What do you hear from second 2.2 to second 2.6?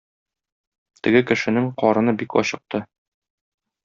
бик